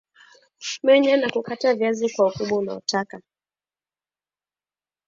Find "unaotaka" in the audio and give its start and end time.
2.57-3.21